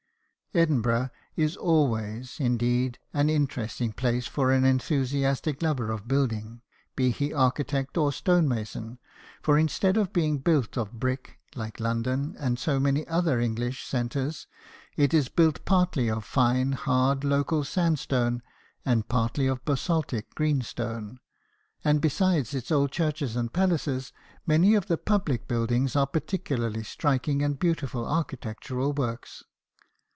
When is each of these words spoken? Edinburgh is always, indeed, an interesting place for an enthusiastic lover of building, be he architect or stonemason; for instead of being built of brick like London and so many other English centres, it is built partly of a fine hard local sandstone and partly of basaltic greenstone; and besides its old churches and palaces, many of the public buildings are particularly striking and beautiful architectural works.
Edinburgh 0.53 1.11
is 1.37 1.55
always, 1.55 2.37
indeed, 2.37 2.99
an 3.13 3.29
interesting 3.29 3.93
place 3.93 4.27
for 4.27 4.51
an 4.51 4.65
enthusiastic 4.65 5.61
lover 5.61 5.89
of 5.89 6.09
building, 6.09 6.61
be 6.93 7.11
he 7.11 7.31
architect 7.31 7.97
or 7.97 8.11
stonemason; 8.11 8.99
for 9.41 9.57
instead 9.57 9.95
of 9.95 10.11
being 10.11 10.39
built 10.39 10.75
of 10.77 10.99
brick 10.99 11.39
like 11.55 11.79
London 11.79 12.35
and 12.37 12.59
so 12.59 12.81
many 12.81 13.07
other 13.07 13.39
English 13.39 13.85
centres, 13.87 14.45
it 14.97 15.13
is 15.13 15.29
built 15.29 15.63
partly 15.63 16.09
of 16.09 16.17
a 16.17 16.21
fine 16.21 16.73
hard 16.73 17.23
local 17.23 17.63
sandstone 17.63 18.43
and 18.83 19.07
partly 19.07 19.47
of 19.47 19.63
basaltic 19.63 20.35
greenstone; 20.35 21.21
and 21.85 22.01
besides 22.01 22.53
its 22.53 22.71
old 22.71 22.91
churches 22.91 23.37
and 23.37 23.53
palaces, 23.53 24.11
many 24.45 24.75
of 24.75 24.87
the 24.87 24.97
public 24.97 25.47
buildings 25.47 25.95
are 25.95 26.07
particularly 26.07 26.83
striking 26.83 27.41
and 27.41 27.57
beautiful 27.57 28.05
architectural 28.05 28.91
works. 28.91 29.43